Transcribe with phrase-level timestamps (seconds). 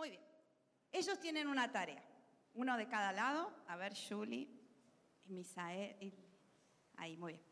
[0.00, 0.22] Muy bien.
[0.92, 2.02] Ellos tienen una tarea,
[2.54, 3.52] uno de cada lado.
[3.68, 4.48] A ver, Julie
[5.26, 5.94] y Misael.
[6.00, 6.14] y-
[6.96, 7.44] Ahí, muy bien.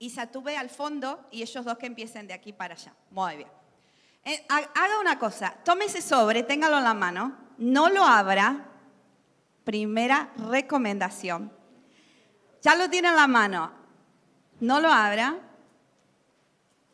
[0.00, 2.92] Isa, tú ve al fondo y ellos dos que empiecen de aquí para allá.
[3.12, 3.48] Muy bien.
[4.24, 8.66] Eh, ha- haga una cosa, tome ese sobre, téngalo en la mano, no lo abra.
[9.62, 11.52] Primera recomendación.
[12.60, 13.70] Ya lo tiene en la mano,
[14.58, 15.38] no lo abra.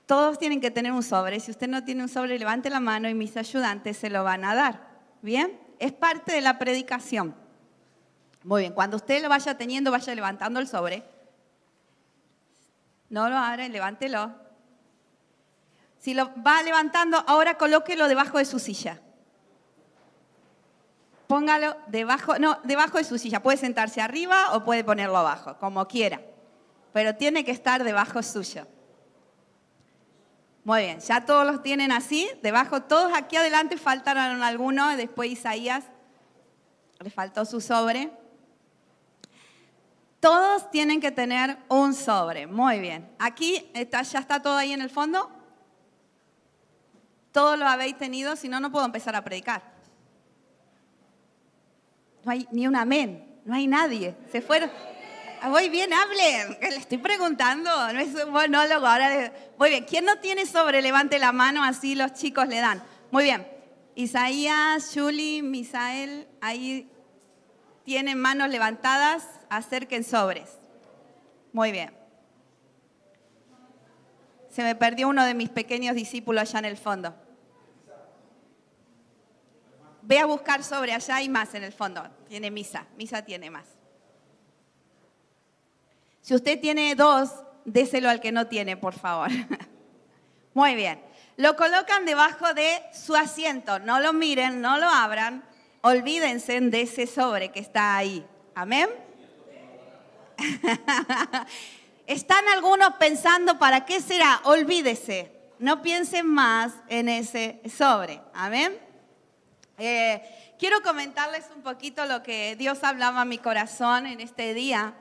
[0.06, 1.40] Todos tienen que tener un sobre.
[1.40, 4.44] Si usted no tiene un sobre, levante la mano y mis ayudantes se lo van
[4.44, 4.80] a dar.
[5.22, 5.58] ¿Bien?
[5.78, 7.34] Es parte de la predicación.
[8.42, 11.02] Muy bien, cuando usted lo vaya teniendo, vaya levantando el sobre.
[13.08, 14.34] No lo abra, levántelo.
[15.98, 19.00] Si lo va levantando, ahora colóquelo debajo de su silla.
[21.26, 23.42] Póngalo debajo, no, debajo de su silla.
[23.42, 26.20] Puede sentarse arriba o puede ponerlo abajo, como quiera.
[26.92, 28.66] Pero tiene que estar debajo suyo.
[30.64, 35.84] Muy bien, ya todos los tienen así, debajo, todos aquí adelante faltaron algunos, después Isaías
[37.00, 38.10] le faltó su sobre.
[40.20, 43.14] Todos tienen que tener un sobre, muy bien.
[43.18, 45.30] Aquí está, ya está todo ahí en el fondo.
[47.30, 49.74] Todos lo habéis tenido, si no, no puedo empezar a predicar.
[52.24, 54.16] No hay ni un amén, no hay nadie.
[54.32, 54.70] Se fueron.
[55.46, 56.56] Muy bien, hablen.
[56.58, 58.86] que Le estoy preguntando, no es un monólogo.
[58.86, 60.80] Ahora Muy bien, ¿quién no tiene sobre?
[60.80, 62.82] Levante la mano, así los chicos le dan.
[63.10, 63.46] Muy bien.
[63.94, 66.90] Isaías, Julie, Misael, ahí
[67.84, 70.58] tienen manos levantadas, acerquen sobres.
[71.52, 71.94] Muy bien.
[74.48, 77.14] Se me perdió uno de mis pequeños discípulos allá en el fondo.
[80.02, 82.02] Ve a buscar sobre allá y más en el fondo.
[82.28, 83.73] Tiene misa, misa tiene más.
[86.24, 87.28] Si usted tiene dos,
[87.66, 89.28] déselo al que no tiene, por favor.
[90.54, 90.98] Muy bien.
[91.36, 93.78] Lo colocan debajo de su asiento.
[93.78, 95.44] No lo miren, no lo abran.
[95.82, 98.24] Olvídense de ese sobre que está ahí.
[98.54, 98.88] Amén.
[102.06, 104.40] Están algunos pensando, ¿para qué será?
[104.44, 105.30] Olvídese.
[105.58, 108.22] No piensen más en ese sobre.
[108.32, 108.78] Amén.
[109.76, 110.22] Eh,
[110.58, 114.94] quiero comentarles un poquito lo que Dios hablaba a mi corazón en este día.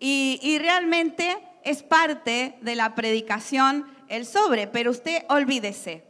[0.00, 6.04] Y, realmente es parte de la predicación el sobre, pero usted olvídese.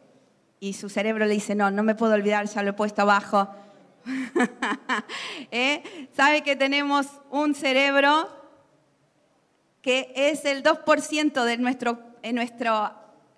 [0.61, 3.49] Y su cerebro le dice, no, no me puedo olvidar, ya lo he puesto abajo.
[5.51, 6.09] ¿Eh?
[6.17, 8.29] ¿Sabe que tenemos un cerebro
[9.83, 12.93] que es el 2% de nuestro, en nuestro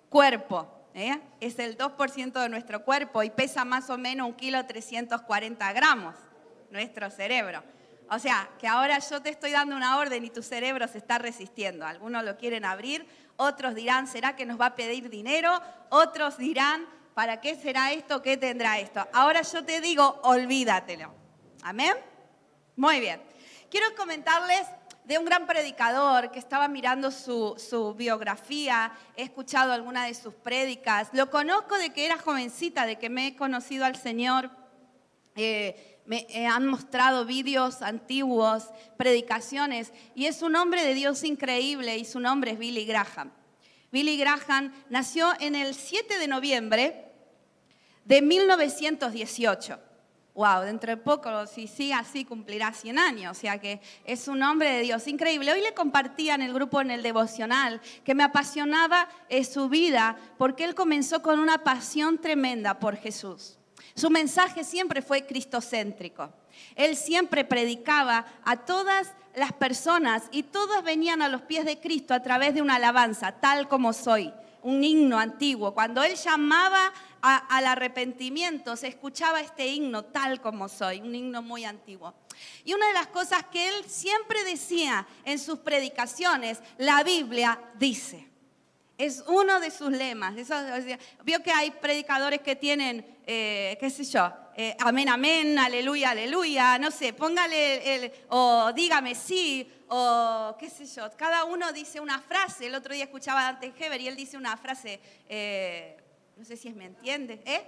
[0.09, 0.67] cuerpo?
[0.93, 1.19] ¿eh?
[1.39, 6.15] Es el 2% de nuestro cuerpo y pesa más o menos un kilo 340 gramos
[6.71, 7.63] nuestro cerebro.
[8.13, 11.17] O sea, que ahora yo te estoy dando una orden y tu cerebro se está
[11.17, 11.85] resistiendo.
[11.85, 13.07] Algunos lo quieren abrir,
[13.37, 15.61] otros dirán, ¿será que nos va a pedir dinero?
[15.87, 18.21] Otros dirán, ¿para qué será esto?
[18.21, 19.07] ¿Qué tendrá esto?
[19.13, 21.13] Ahora yo te digo, olvídatelo.
[21.63, 21.93] Amén.
[22.75, 23.21] Muy bien.
[23.69, 24.67] Quiero comentarles
[25.05, 30.33] de un gran predicador que estaba mirando su, su biografía, he escuchado algunas de sus
[30.33, 34.51] prédicas, lo conozco de que era jovencita, de que me he conocido al Señor.
[35.37, 38.65] Eh, me eh, han mostrado vídeos antiguos,
[38.97, 43.31] predicaciones, y es un hombre de Dios increíble y su nombre es Billy Graham.
[43.93, 47.05] Billy Graham nació en el 7 de noviembre
[48.03, 49.79] de 1918.
[50.33, 53.37] Wow, dentro de poco, si sigue así, cumplirá 100 años.
[53.37, 55.53] O sea que es un hombre de Dios increíble.
[55.53, 60.17] Hoy le compartía en el grupo, en el devocional, que me apasionaba eh, su vida
[60.37, 63.60] porque él comenzó con una pasión tremenda por Jesús.
[63.95, 66.31] Su mensaje siempre fue cristocéntrico.
[66.75, 72.13] Él siempre predicaba a todas las personas y todas venían a los pies de Cristo
[72.13, 75.73] a través de una alabanza, tal como soy, un himno antiguo.
[75.73, 81.65] Cuando él llamaba al arrepentimiento, se escuchaba este himno, tal como soy, un himno muy
[81.65, 82.13] antiguo.
[82.63, 88.30] Y una de las cosas que él siempre decía en sus predicaciones, la Biblia dice.
[88.97, 90.35] Es uno de sus lemas.
[91.23, 96.77] Vio que hay predicadores que tienen, eh, qué sé yo, eh, amén, amén, aleluya, aleluya,
[96.77, 101.09] no sé, póngale el, o dígame sí, o qué sé yo.
[101.17, 102.67] Cada uno dice una frase.
[102.67, 105.97] El otro día escuchaba a Dante Heber y él dice una frase, eh,
[106.35, 107.63] no sé si me entiende, ¿eh?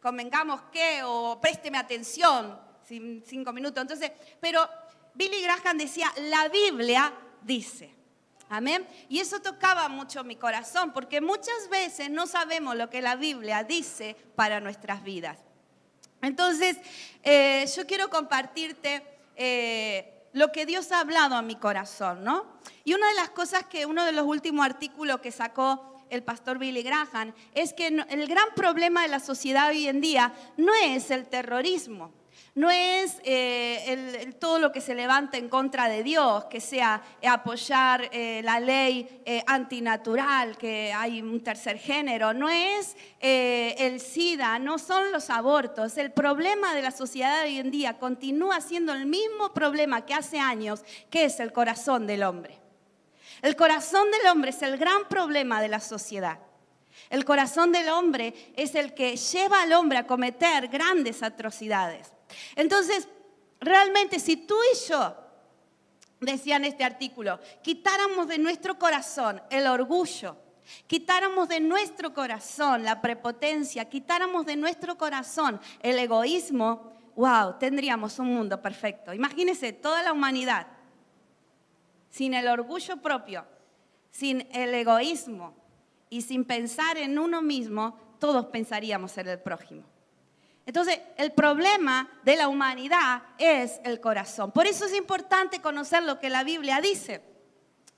[0.00, 3.80] Convengamos que, o présteme atención, cinco minutos.
[3.80, 4.10] Entonces,
[4.40, 4.68] pero
[5.14, 7.12] Billy Graham decía, la Biblia
[7.42, 8.01] dice.
[8.52, 8.86] Amén.
[9.08, 13.64] Y eso tocaba mucho mi corazón, porque muchas veces no sabemos lo que la Biblia
[13.64, 15.38] dice para nuestras vidas.
[16.20, 16.76] Entonces,
[17.22, 19.02] eh, yo quiero compartirte
[19.36, 22.44] eh, lo que Dios ha hablado a mi corazón, ¿no?
[22.84, 26.58] Y una de las cosas que uno de los últimos artículos que sacó el pastor
[26.58, 31.10] Billy Graham, es que el gran problema de la sociedad hoy en día no es
[31.10, 32.12] el terrorismo,
[32.54, 38.10] no es eh, todo lo que se levanta en contra de Dios, que sea apoyar
[38.12, 44.78] eh, la ley eh, antinatural, que hay un tercer género, no es el SIDA, no
[44.78, 45.96] son los abortos.
[45.96, 50.38] El problema de la sociedad hoy en día continúa siendo el mismo problema que hace
[50.38, 52.58] años, que es el corazón del hombre.
[53.40, 56.38] El corazón del hombre es el gran problema de la sociedad.
[57.08, 62.12] El corazón del hombre es el que lleva al hombre a cometer grandes atrocidades.
[62.56, 63.08] Entonces,
[63.60, 65.16] realmente si tú y yo,
[66.20, 70.36] decía en este artículo, quitáramos de nuestro corazón el orgullo,
[70.86, 78.32] quitáramos de nuestro corazón la prepotencia, quitáramos de nuestro corazón el egoísmo, wow, tendríamos un
[78.34, 79.12] mundo perfecto.
[79.12, 80.66] Imagínense toda la humanidad
[82.08, 83.46] sin el orgullo propio,
[84.10, 85.54] sin el egoísmo
[86.10, 89.91] y sin pensar en uno mismo, todos pensaríamos en el prójimo.
[90.64, 94.52] Entonces, el problema de la humanidad es el corazón.
[94.52, 97.22] Por eso es importante conocer lo que la Biblia dice.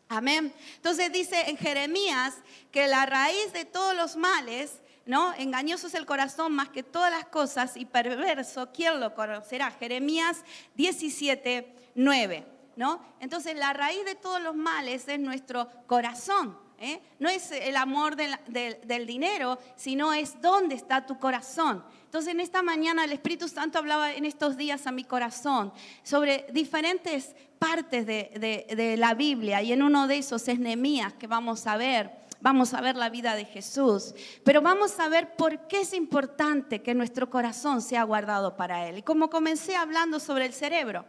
[0.08, 0.54] Amén.
[0.76, 2.34] Entonces dice en Jeremías
[2.70, 5.34] que la raíz de todos los males, ¿no?
[5.34, 9.70] Engañoso es el corazón más que todas las cosas y perverso, ¿quién lo conocerá?
[9.72, 10.44] Jeremías
[10.74, 12.46] 17, 9,
[12.76, 13.00] ¿no?
[13.20, 16.58] Entonces la raíz de todos los males es nuestro corazón.
[16.78, 17.00] ¿eh?
[17.18, 21.84] No es el amor del dinero, sino es dónde está tu corazón.
[22.14, 25.72] Entonces en esta mañana el Espíritu Santo hablaba en estos días a mi corazón
[26.04, 31.66] sobre diferentes partes de, la Biblia y en uno de esos es Nehemías que vamos
[31.66, 32.12] a ver.
[32.40, 34.14] Vamos a ver la vida de Jesús,
[34.44, 38.98] pero vamos a ver por qué es importante que nuestro corazón sea guardado para Él.
[38.98, 41.04] Y como comencé hablando sobre el cerebro,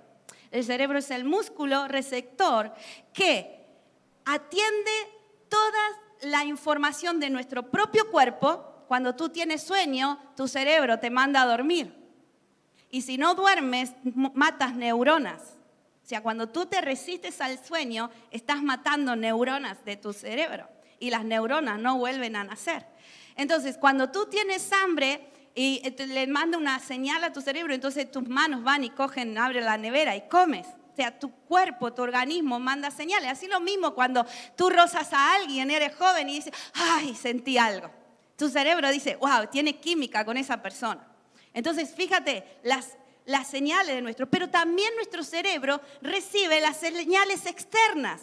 [0.49, 2.73] el cerebro es el músculo receptor
[3.13, 3.63] que
[4.25, 4.91] atiende
[5.49, 11.41] toda la información de nuestro propio cuerpo cuando tú tienes sueño, tu cerebro te manda
[11.41, 11.93] a dormir.
[12.89, 13.93] Y si no duermes,
[14.33, 15.41] matas neuronas.
[16.03, 20.69] O sea, cuando tú te resistes al sueño, estás matando neuronas de tu cerebro.
[20.99, 22.85] Y las neuronas no vuelven a nacer.
[23.35, 28.27] Entonces, cuando tú tienes hambre y le manda una señal a tu cerebro, entonces tus
[28.27, 30.67] manos van y cogen, abren la nevera y comes.
[30.67, 33.29] O sea, tu cuerpo, tu organismo manda señales.
[33.29, 37.89] Así lo mismo cuando tú rozas a alguien, eres joven y dices, ay, sentí algo.
[38.35, 41.07] Tu cerebro dice, wow, tiene química con esa persona.
[41.53, 42.97] Entonces, fíjate, las,
[43.47, 48.21] señales de nuestro, pero también nuestro cerebro recibe las señales externas.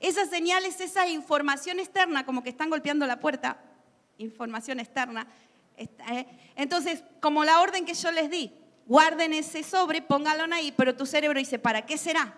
[0.00, 3.58] Esas señales, esa información externa, como que están golpeando la puerta,
[4.18, 5.26] información externa.
[5.76, 6.26] ¿eh?
[6.56, 8.52] Entonces, como la orden que yo les di,
[8.86, 12.34] guarden ese sobre, pónganlo ahí, pero tu cerebro dice, ¿para qué será?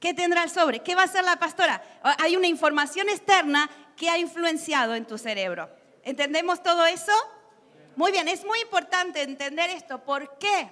[0.00, 0.80] ¿Qué tendrá el sobre?
[0.80, 1.82] ¿Qué va a hacer la pastora?
[2.02, 5.68] Hay una información externa que ha influenciado en tu cerebro.
[6.04, 7.12] ¿Entendemos todo eso?
[7.96, 10.04] Muy bien, es muy importante entender esto.
[10.04, 10.70] ¿Por qué?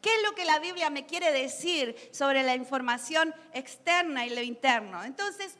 [0.00, 4.42] ¿Qué es lo que la Biblia me quiere decir sobre la información externa y lo
[4.42, 5.04] interno?
[5.04, 5.56] Entonces,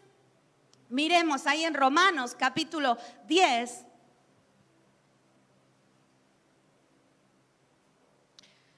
[0.88, 2.98] miremos ahí en Romanos capítulo
[3.28, 3.84] 10.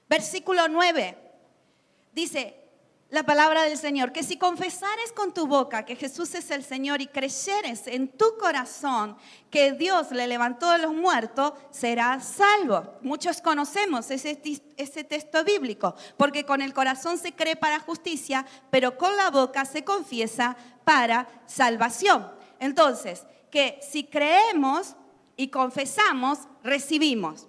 [0.07, 1.17] Versículo 9.
[2.11, 2.60] Dice,
[3.11, 7.01] la palabra del Señor, que si confesares con tu boca que Jesús es el Señor
[7.01, 9.17] y creyeres en tu corazón
[9.49, 12.93] que Dios le levantó de los muertos, serás salvo.
[13.01, 14.41] Muchos conocemos ese,
[14.77, 19.65] ese texto bíblico, porque con el corazón se cree para justicia, pero con la boca
[19.65, 22.31] se confiesa para salvación.
[22.59, 24.95] Entonces, que si creemos
[25.35, 27.45] y confesamos, recibimos.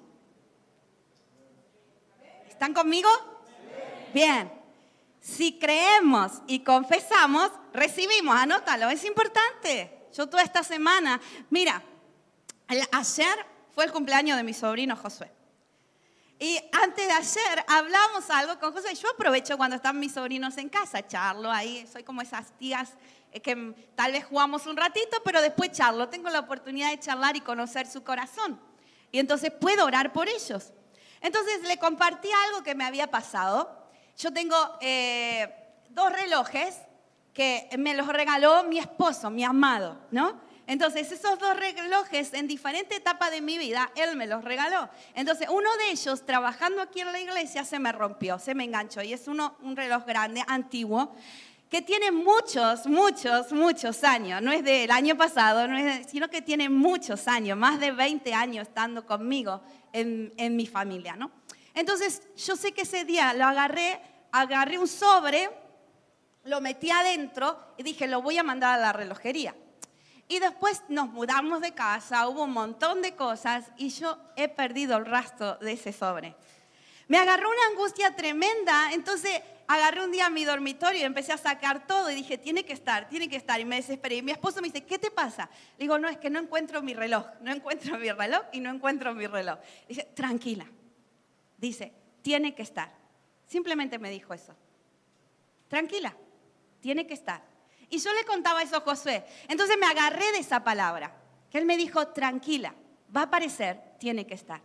[2.49, 3.09] ¿Están conmigo?
[4.13, 4.62] Bien.
[5.23, 8.37] Si creemos y confesamos, recibimos.
[8.37, 10.09] Anótalo, es importante.
[10.13, 11.81] Yo toda esta semana, mira,
[12.91, 15.31] ayer fue el cumpleaños de mi sobrino Josué.
[16.41, 18.97] Y antes de ayer hablamos algo con Josué.
[18.97, 21.87] Yo aprovecho cuando están mis sobrinos en casa, charlo ahí.
[21.91, 22.91] Soy como esas tías
[23.31, 26.09] eh, que tal vez jugamos un ratito, pero después charlo.
[26.09, 28.61] Tengo la oportunidad de charlar y conocer su corazón.
[29.13, 30.73] Y entonces puedo orar por ellos.
[31.21, 33.82] Entonces le compartí algo que me había pasado
[34.17, 35.49] yo tengo eh,
[35.91, 36.77] dos relojes
[37.33, 40.41] que me los regaló mi esposo, mi amado, ¿no?
[40.67, 44.89] Entonces, esos dos relojes en diferente etapa de mi vida, él me los regaló.
[45.15, 49.03] Entonces, uno de ellos, trabajando aquí en la iglesia, se me rompió, se me enganchó.
[49.03, 51.15] Y es uno, un reloj grande, antiguo,
[51.69, 54.41] que tiene muchos, muchos, muchos años.
[54.41, 58.33] No es del año pasado, no es sino que tiene muchos años, más de 20
[58.33, 61.31] años estando conmigo en, en mi familia, ¿no?
[61.75, 64.01] Entonces, yo sé que ese día lo agarré,
[64.31, 65.51] agarré un sobre,
[66.45, 69.55] lo metí adentro y dije, lo voy a mandar a la relojería.
[70.29, 74.97] Y después nos mudamos de casa, hubo un montón de cosas y yo he perdido
[74.97, 76.35] el rastro de ese sobre.
[77.09, 81.87] Me agarró una angustia tremenda, entonces agarré un día mi dormitorio y empecé a sacar
[81.87, 83.61] todo y dije, tiene que estar, tiene que estar.
[83.61, 84.17] Y me desesperé.
[84.17, 85.51] Y mi esposo me dice, ¿qué te pasa?
[85.77, 88.71] Le digo, no, es que no encuentro mi reloj, no encuentro mi reloj y no
[88.71, 89.59] encuentro mi reloj.
[89.89, 90.67] Dice, tranquila.
[91.63, 91.93] Dice,
[92.23, 92.93] tiene que estar.
[93.47, 94.53] Simplemente me dijo eso.
[95.69, 96.13] Tranquila,
[96.81, 97.41] tiene que estar.
[97.89, 99.25] Y yo le contaba eso a Josué.
[99.47, 101.15] Entonces me agarré de esa palabra,
[101.49, 102.75] que él me dijo, tranquila,
[103.17, 104.61] va a aparecer, tiene que estar.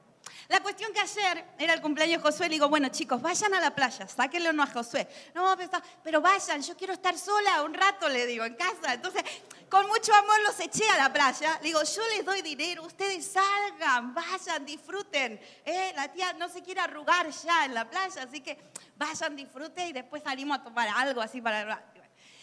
[0.48, 3.62] La cuestión que ayer era el cumpleaños de Josué, le digo, bueno chicos, vayan a
[3.62, 5.08] la playa, sáquenle uno a Josué.
[5.36, 5.56] No,
[6.04, 8.96] pero vayan, yo quiero estar sola un rato, le digo, en casa.
[8.96, 9.24] Entonces,
[9.70, 11.60] con mucho amor los eché a la playa.
[11.62, 15.40] Le digo, yo les doy dinero, ustedes salgan, vayan, disfruten.
[15.66, 18.58] Eh, la tía no se quiere arrugar ya en la playa, así que
[18.96, 21.94] vayan, disfruten y después salimos a tomar algo así para...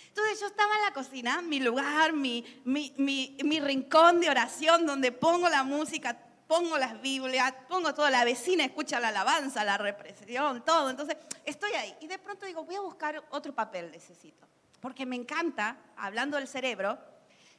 [0.08, 4.86] Entonces yo estaba en la cocina, mi lugar, mi, mi, mi, mi rincón de oración
[4.86, 6.16] donde pongo la música,
[6.46, 10.90] pongo las Biblias, pongo toda la vecina, escucha la alabanza, la represión, todo.
[10.90, 14.46] Entonces estoy ahí y de pronto digo, voy a buscar otro papel, necesito.
[14.80, 16.98] Porque me encanta, hablando del cerebro,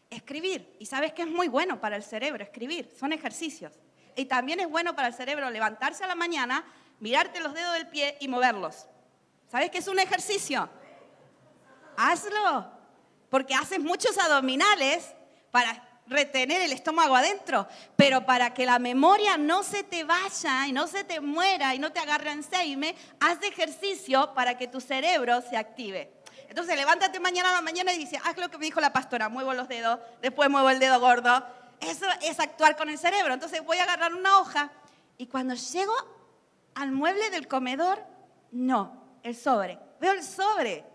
[0.10, 0.76] escribir.
[0.80, 3.74] Y sabes que es muy bueno para el cerebro escribir, son ejercicios.
[4.16, 6.66] Y también es bueno para el cerebro levantarse a la mañana,
[7.00, 8.88] mirarte los dedos del pie y moverlos.
[9.50, 10.70] ¿Sabes que es un ejercicio?
[11.98, 12.72] hazlo,
[13.30, 15.14] porque haces muchos abdominales
[15.52, 20.72] para retener el estómago adentro, pero para que la memoria no se te vaya y
[20.72, 25.42] no se te muera y no te agarre Alzheimer, haz ejercicio para que tu cerebro
[25.42, 26.12] se active.
[26.56, 29.28] Entonces levántate mañana a la mañana y dice, haz lo que me dijo la pastora,
[29.28, 31.46] muevo los dedos, después muevo el dedo gordo.
[31.82, 33.34] Eso es actuar con el cerebro.
[33.34, 34.72] Entonces voy a agarrar una hoja
[35.18, 35.94] y cuando llego
[36.76, 38.02] al mueble del comedor,
[38.54, 39.78] no, el sobre.
[40.00, 40.86] Veo el sobre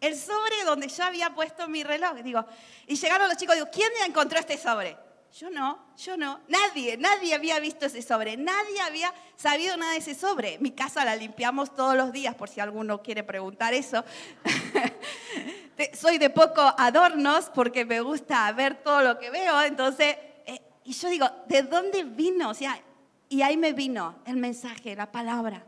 [0.00, 2.14] el sobre donde yo había puesto mi reloj.
[2.22, 2.46] Digo,
[2.86, 4.96] y llegaron los chicos, digo, ¿quién encontró este sobre?
[5.38, 6.40] Yo no, yo no.
[6.48, 8.36] Nadie, nadie había visto ese sobre.
[8.36, 10.58] Nadie había sabido nada de ese sobre.
[10.58, 14.04] Mi casa la limpiamos todos los días, por si alguno quiere preguntar eso.
[15.94, 19.62] Soy de poco adornos porque me gusta ver todo lo que veo.
[19.62, 22.50] Entonces, eh, y yo digo, ¿de dónde vino?
[22.50, 22.80] O sea,
[23.28, 25.64] y ahí me vino el mensaje, la palabra.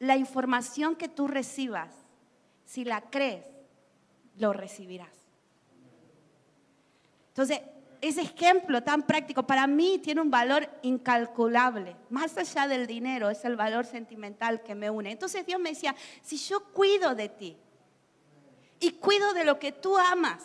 [0.00, 1.94] La información que tú recibas
[2.64, 3.44] si la crees,
[4.36, 5.08] lo recibirás.
[7.28, 7.60] Entonces,
[8.00, 11.96] ese ejemplo tan práctico para mí tiene un valor incalculable.
[12.08, 15.10] Más allá del dinero, es el valor sentimental que me une.
[15.10, 17.56] Entonces Dios me decía, si yo cuido de ti
[18.78, 20.42] y cuido de lo que tú amas,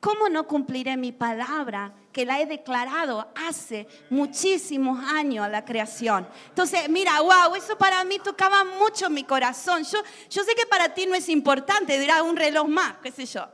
[0.00, 6.28] ¿cómo no cumpliré mi palabra que la he declarado hace muchísimos años a la creación?
[6.48, 9.84] Entonces, mira, wow, eso para mí tocaba mucho mi corazón.
[9.84, 13.24] Yo, yo sé que para ti no es importante, dirá un reloj más, qué sé
[13.24, 13.48] yo.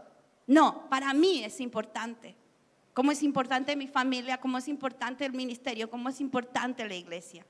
[0.48, 2.37] No, para mí es importante.
[2.98, 7.46] Cómo es importante mi familia, cómo es importante el ministerio, cómo es importante la iglesia.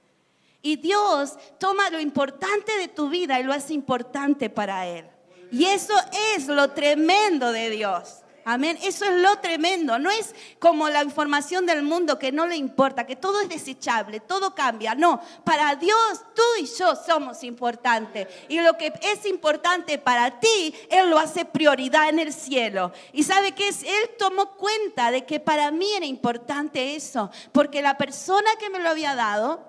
[0.61, 5.07] Y Dios toma lo importante de tu vida y lo hace importante para Él.
[5.51, 5.95] Y eso
[6.37, 8.19] es lo tremendo de Dios.
[8.51, 8.79] Amén.
[8.83, 9.99] Eso es lo tremendo.
[9.99, 14.21] No es como la información del mundo que no le importa, que todo es desechable,
[14.21, 14.95] todo cambia.
[14.95, 18.27] No, para Dios tú y yo somos importantes.
[18.49, 22.91] Y lo que es importante para ti, Él lo hace prioridad en el cielo.
[23.13, 27.83] Y sabe que es, Él tomó cuenta de que para mí era importante eso, porque
[27.83, 29.63] la persona que me lo había dado,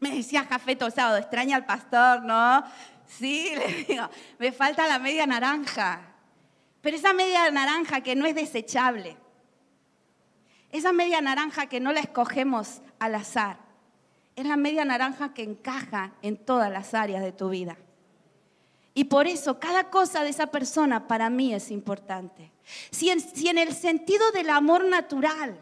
[0.00, 2.64] me decía Jafé Tosado, extraña al pastor, ¿no?
[3.06, 6.13] Sí, le digo, me falta la media naranja.
[6.84, 9.16] Pero esa media naranja que no es desechable,
[10.70, 13.56] esa media naranja que no la escogemos al azar,
[14.36, 17.78] es la media naranja que encaja en todas las áreas de tu vida.
[18.92, 22.52] Y por eso cada cosa de esa persona para mí es importante.
[22.90, 25.58] Si en, si en, el sentido del amor natural,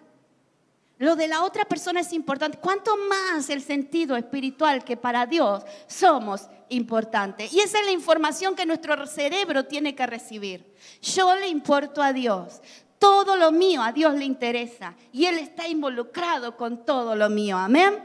[1.03, 5.65] lo de la otra persona es importante, ¿cuánto más el sentido espiritual que para Dios
[5.89, 7.53] somos importantes?
[7.53, 10.77] Y esa es la información que nuestro cerebro tiene que recibir.
[11.03, 12.61] Yo le importo a Dios.
[13.01, 17.59] Todo lo mío a Dios le interesa y Él está involucrado con todo lo mío.
[17.59, 18.01] Amén.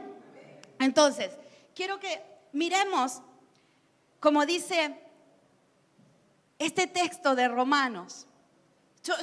[0.80, 1.30] Entonces,
[1.76, 3.22] quiero que miremos,
[4.18, 5.00] como dice
[6.58, 8.27] este texto de Romanos.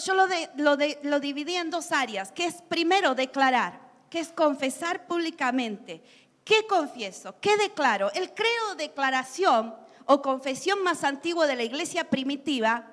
[0.03, 6.01] Yo, lo, lo dividí en dos áreas, que es primero declarar, que es confesar públicamente.
[6.43, 7.35] ¿Qué confieso?
[7.41, 8.11] ¿Qué declaro?
[8.13, 9.75] El creo declaración
[10.05, 12.91] o confesión más antiguo de la iglesia primitiva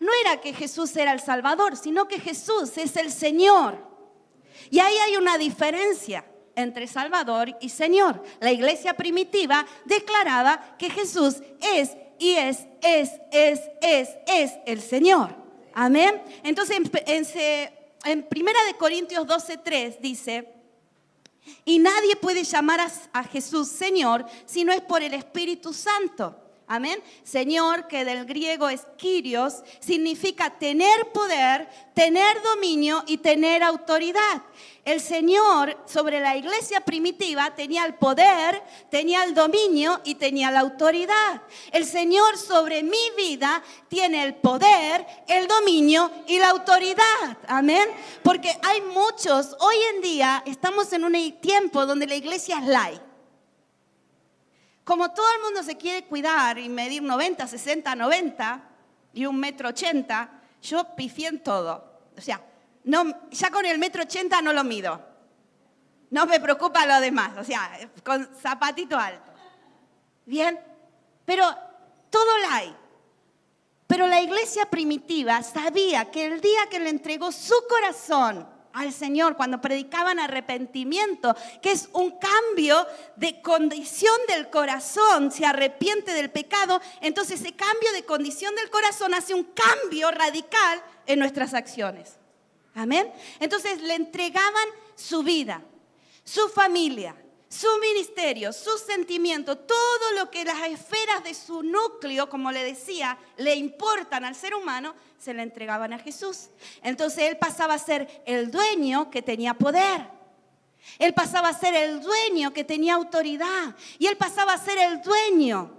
[0.00, 3.78] no era que Jesús era el Salvador, sino que Jesús es el Señor.
[4.70, 8.22] Y ahí hay una diferencia entre Salvador y Señor.
[8.40, 15.41] La iglesia primitiva declaraba que Jesús es y es, es, es, es, es el Señor.
[15.74, 16.22] Amén.
[16.42, 16.76] Entonces,
[17.06, 17.26] en,
[18.04, 20.48] en, Primera de Corintios 12:3 dice,
[21.64, 22.80] y nadie puede llamar
[23.12, 26.41] a Jesús Señor si no es por el Espíritu Santo.
[26.74, 27.02] Amén.
[27.22, 34.40] Señor, que del griego es Kyrios, significa tener poder, tener dominio y tener autoridad.
[34.82, 40.60] El Señor sobre la iglesia primitiva tenía el poder, tenía el dominio y tenía la
[40.60, 41.42] autoridad.
[41.72, 47.36] El Señor sobre mi vida tiene el poder, el dominio y la autoridad.
[47.48, 47.86] Amén.
[48.22, 53.11] Porque hay muchos, hoy en día estamos en un tiempo donde la iglesia es light.
[54.84, 58.62] Como todo el mundo se quiere cuidar y medir 90, 60, 90
[59.14, 60.30] y un metro 80,
[60.62, 62.00] yo pifié en todo.
[62.16, 62.40] O sea,
[62.84, 65.00] no, ya con el metro 80 no lo mido.
[66.10, 69.32] No me preocupa lo demás, o sea, con zapatito alto.
[70.26, 70.58] Bien,
[71.24, 71.44] pero
[72.10, 72.76] todo la hay.
[73.86, 79.36] Pero la iglesia primitiva sabía que el día que le entregó su corazón al Señor
[79.36, 82.86] cuando predicaban arrepentimiento, que es un cambio
[83.16, 89.14] de condición del corazón, se arrepiente del pecado, entonces ese cambio de condición del corazón
[89.14, 92.18] hace un cambio radical en nuestras acciones.
[92.74, 93.12] Amén.
[93.40, 95.62] Entonces le entregaban su vida,
[96.24, 97.14] su familia,
[97.52, 103.18] su ministerio, su sentimiento, todo lo que las esferas de su núcleo, como le decía,
[103.36, 106.48] le importan al ser humano, se le entregaban a Jesús.
[106.82, 110.08] Entonces él pasaba a ser el dueño que tenía poder.
[110.98, 113.76] Él pasaba a ser el dueño que tenía autoridad.
[113.98, 115.76] Y él pasaba a ser el dueño,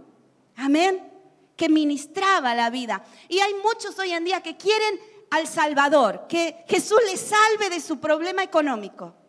[0.55, 1.11] amén,
[1.55, 3.03] que ministraba la vida.
[3.27, 4.99] Y hay muchos hoy en día que quieren
[5.31, 9.22] al Salvador, que Jesús les salve de su problema económico.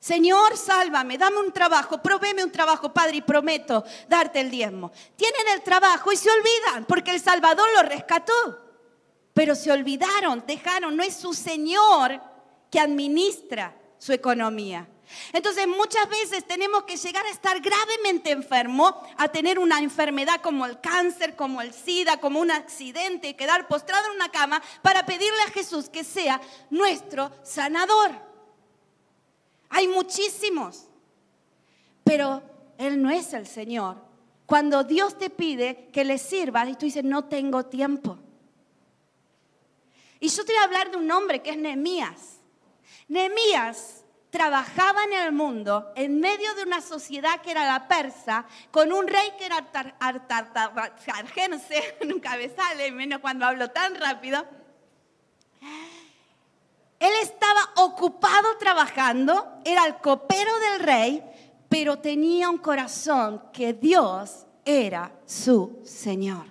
[0.00, 4.90] Señor, sálvame, dame un trabajo, provéme un trabajo, Padre, y prometo darte el diezmo.
[5.14, 8.32] Tienen el trabajo y se olvidan porque el Salvador lo rescató.
[9.34, 12.18] Pero se olvidaron, dejaron, no es su Señor
[12.70, 14.88] que administra su economía.
[15.34, 20.64] Entonces muchas veces tenemos que llegar a estar gravemente enfermo, a tener una enfermedad como
[20.64, 25.42] el cáncer, como el SIDA, como un accidente, quedar postrado en una cama para pedirle
[25.46, 28.29] a Jesús que sea nuestro sanador.
[29.70, 30.88] Hay muchísimos,
[32.04, 32.42] pero
[32.76, 33.96] Él no es el Señor.
[34.44, 38.18] Cuando Dios te pide que le sirvas y tú dices, no tengo tiempo.
[40.18, 42.40] Y yo te voy a hablar de un hombre que es Nehemías.
[43.08, 48.92] Nehemías trabajaba en el mundo en medio de una sociedad que era la persa, con
[48.92, 54.44] un rey que era Artartargense, nunca me sale, menos cuando hablo tan rápido.
[57.00, 61.24] Él estaba ocupado trabajando, era el copero del rey,
[61.70, 66.44] pero tenía un corazón que Dios era su Señor.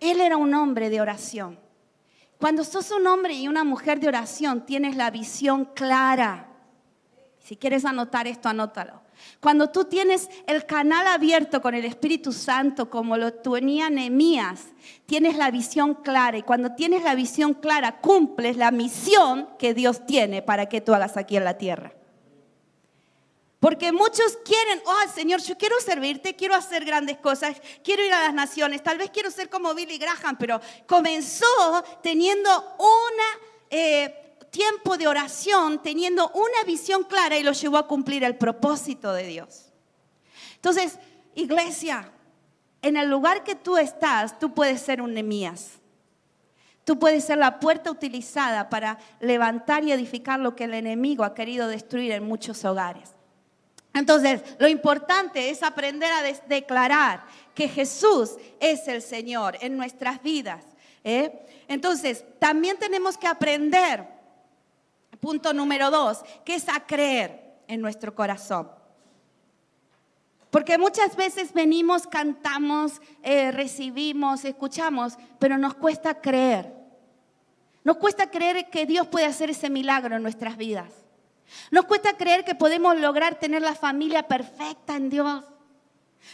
[0.00, 1.58] Él era un hombre de oración.
[2.38, 6.48] Cuando sos un hombre y una mujer de oración, tienes la visión clara.
[7.38, 8.99] Si quieres anotar esto, anótalo.
[9.40, 14.66] Cuando tú tienes el canal abierto con el Espíritu Santo, como lo tenía Nehemías,
[15.06, 16.38] tienes la visión clara.
[16.38, 20.94] Y cuando tienes la visión clara, cumples la misión que Dios tiene para que tú
[20.94, 21.92] hagas aquí en la tierra.
[23.60, 28.24] Porque muchos quieren, oh Señor, yo quiero servirte, quiero hacer grandes cosas, quiero ir a
[28.24, 31.44] las naciones, tal vez quiero ser como Billy Graham, pero comenzó
[32.02, 33.24] teniendo una
[33.68, 39.12] eh, tiempo de oración teniendo una visión clara y lo llevó a cumplir el propósito
[39.12, 39.72] de Dios.
[40.56, 40.98] Entonces,
[41.34, 42.12] iglesia,
[42.82, 45.80] en el lugar que tú estás, tú puedes ser un Nemías.
[46.84, 51.34] Tú puedes ser la puerta utilizada para levantar y edificar lo que el enemigo ha
[51.34, 53.10] querido destruir en muchos hogares.
[53.92, 60.64] Entonces, lo importante es aprender a declarar que Jesús es el Señor en nuestras vidas.
[61.04, 61.46] ¿eh?
[61.68, 64.06] Entonces, también tenemos que aprender
[65.20, 68.70] Punto número dos, que es a creer en nuestro corazón.
[70.50, 76.74] Porque muchas veces venimos, cantamos, eh, recibimos, escuchamos, pero nos cuesta creer.
[77.84, 80.92] Nos cuesta creer que Dios puede hacer ese milagro en nuestras vidas.
[81.70, 85.44] Nos cuesta creer que podemos lograr tener la familia perfecta en Dios.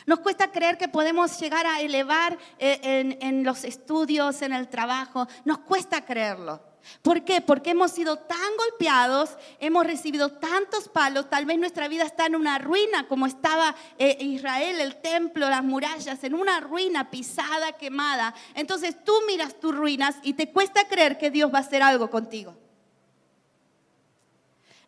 [0.06, 5.28] Nos cuesta creer que podemos llegar a elevar eh, en los estudios, en el trabajo.
[5.44, 6.60] Nos cuesta creerlo.
[7.02, 7.40] ¿Por qué?
[7.40, 12.36] Porque hemos sido tan golpeados, hemos recibido tantos palos, tal vez nuestra vida está en
[12.36, 18.34] una ruina como estaba eh, Israel, el templo, las murallas, en una ruina pisada, quemada.
[18.54, 22.10] Entonces tú miras tus ruinas y te cuesta creer que Dios va a hacer algo
[22.10, 22.54] contigo.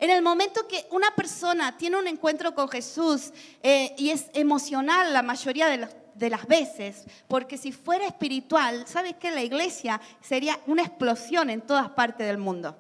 [0.01, 3.33] En el momento que una persona tiene un encuentro con Jesús
[3.63, 8.87] eh, y es emocional la mayoría de los de las veces, porque si fuera espiritual,
[8.87, 9.31] ¿sabes qué?
[9.31, 12.77] La iglesia sería una explosión en todas partes del mundo.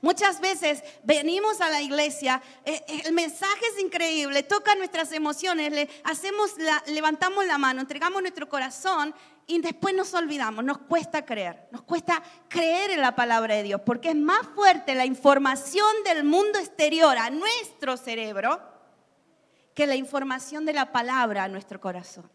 [0.00, 5.72] Muchas veces venimos a la iglesia, eh, eh, el mensaje es increíble, toca nuestras emociones,
[5.72, 6.54] le hacemos
[6.86, 9.14] levantamos la mano, entregamos nuestro corazón
[9.46, 13.80] y después nos olvidamos, nos cuesta creer, nos cuesta creer en la palabra de Dios,
[13.84, 18.77] porque es más fuerte la información del mundo exterior a nuestro cerebro
[19.78, 22.28] que la información de la palabra a nuestro corazón.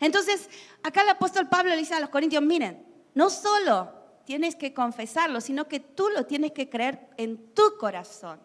[0.00, 0.50] Entonces,
[0.82, 2.84] acá el apóstol Pablo le dice a los corintios, miren,
[3.14, 3.92] no solo
[4.24, 8.40] tienes que confesarlo, sino que tú lo tienes que creer en tu corazón.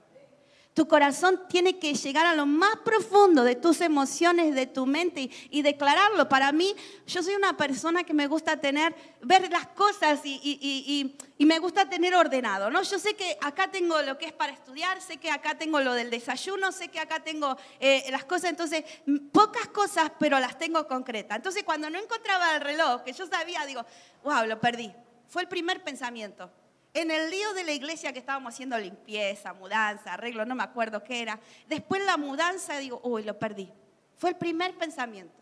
[0.74, 5.30] Tu corazón tiene que llegar a lo más profundo de tus emociones, de tu mente
[5.50, 6.30] y, declararlo.
[6.30, 6.74] Para mí,
[7.06, 12.16] yo soy una persona que me gusta tener, ver las cosas y, me gusta tener
[12.16, 12.70] ordenado.
[12.70, 12.82] ¿no?
[12.84, 15.94] Yo sé que acá tengo lo que es para estudiar, sé que acá tengo lo
[15.94, 18.52] del desayuno, sé que acá tengo eh, las cosas.
[18.52, 18.86] Entonces,
[19.34, 21.36] pocas cosas, pero las tengo concretas.
[21.36, 23.86] Entonces, cuando no encontraba el reloj, que yo sabía, digo,
[24.24, 24.94] wow, lo perdí.
[25.28, 26.50] Fue el primer pensamiento.
[26.94, 31.04] En el lío de la iglesia que estábamos haciendo limpieza, mudanza, arreglo, no me acuerdo
[31.04, 31.40] qué era.
[31.68, 33.72] Después la mudanza, digo, uy, lo perdí.
[34.18, 35.42] Fue el primer pensamiento.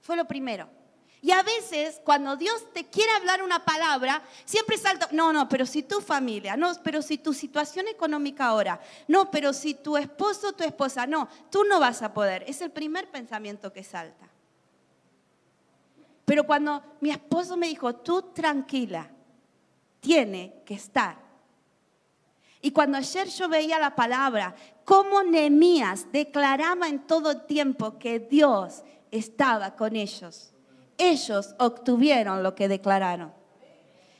[0.00, 0.68] Fue lo primero.
[1.22, 5.66] Y a veces, cuando Dios te quiere hablar una palabra, siempre salta, no, no, pero
[5.66, 10.52] si tu familia, no, pero si tu situación económica ahora, no, pero si tu esposo
[10.52, 12.44] tu esposa, no, tú no vas a poder.
[12.46, 14.28] Es el primer pensamiento que salta.
[16.24, 19.10] Pero cuando mi esposo me dijo, tú tranquila,
[20.00, 21.16] tiene que estar.
[22.62, 28.82] Y cuando ayer yo veía la palabra, cómo Nehemías declaraba en todo tiempo que Dios
[29.10, 30.52] estaba con ellos.
[30.98, 33.32] Ellos obtuvieron lo que declararon.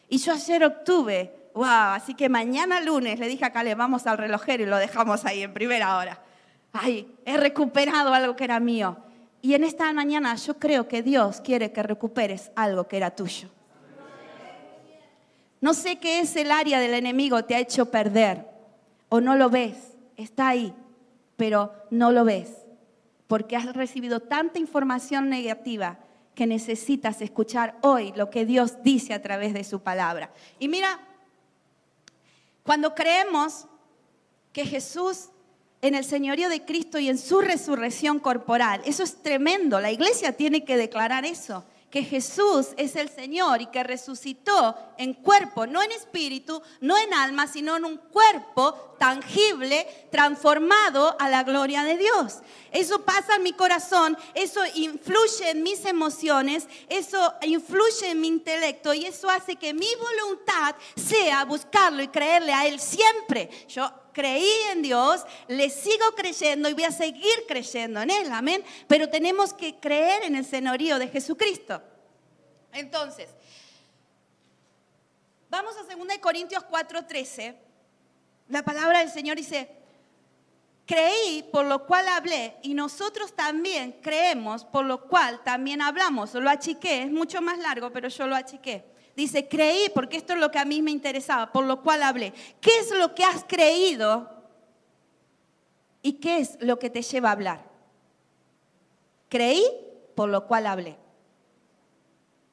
[0.08, 4.16] Y yo ayer obtuve, wow, así que mañana lunes le dije a Caleb, vamos al
[4.16, 6.22] relojero y lo dejamos ahí en primera hora.
[6.72, 8.96] Ay, he recuperado algo que era mío.
[9.42, 13.48] Y en esta mañana yo creo que Dios quiere que recuperes algo que era tuyo.
[15.60, 18.46] No sé qué es el área del enemigo te ha hecho perder
[19.08, 19.76] o no lo ves,
[20.16, 20.74] está ahí,
[21.36, 22.60] pero no lo ves
[23.30, 26.00] porque has recibido tanta información negativa
[26.34, 30.32] que necesitas escuchar hoy lo que Dios dice a través de su palabra.
[30.58, 30.98] Y mira,
[32.64, 33.68] cuando creemos
[34.52, 35.28] que Jesús
[35.80, 40.36] en el señorío de Cristo y en su resurrección corporal, eso es tremendo, la iglesia
[40.36, 45.82] tiene que declarar eso que Jesús es el Señor y que resucitó en cuerpo, no
[45.82, 51.96] en espíritu, no en alma, sino en un cuerpo tangible, transformado a la gloria de
[51.96, 52.38] Dios.
[52.70, 58.94] Eso pasa en mi corazón, eso influye en mis emociones, eso influye en mi intelecto
[58.94, 63.50] y eso hace que mi voluntad sea buscarlo y creerle a Él siempre.
[63.68, 63.90] Yo
[64.20, 68.62] creí en Dios, le sigo creyendo y voy a seguir creyendo en Él, amén.
[68.86, 71.82] Pero tenemos que creer en el señorío de Jesucristo.
[72.70, 73.30] Entonces,
[75.48, 77.56] vamos a 2 Corintios 4:13.
[78.48, 79.70] La palabra del Señor dice,
[80.84, 86.34] creí por lo cual hablé y nosotros también creemos por lo cual también hablamos.
[86.34, 88.84] Lo achiqué, es mucho más largo, pero yo lo achiqué.
[89.16, 92.32] Dice, creí porque esto es lo que a mí me interesaba, por lo cual hablé.
[92.60, 94.30] ¿Qué es lo que has creído
[96.02, 97.64] y qué es lo que te lleva a hablar?
[99.28, 99.64] Creí,
[100.14, 100.96] por lo cual hablé.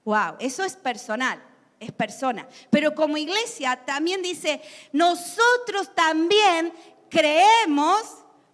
[0.05, 1.43] Wow, eso es personal,
[1.79, 2.47] es persona.
[2.69, 4.61] Pero como iglesia también dice,
[4.93, 6.73] nosotros también
[7.09, 8.01] creemos,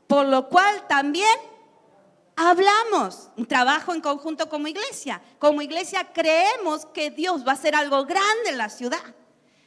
[0.08, 1.30] por lo cual también
[2.36, 5.22] hablamos, un trabajo en conjunto como iglesia.
[5.40, 9.04] Como iglesia creemos que Dios va a hacer algo grande en la ciudad.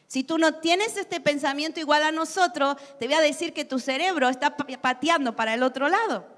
[0.06, 3.78] Si tú no tienes este pensamiento igual a nosotros, te voy a decir que tu
[3.78, 6.36] cerebro está pateando para el otro lado.